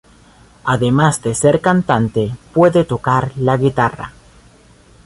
[0.63, 4.11] Además de ser cantante, puede tocar la guitarra.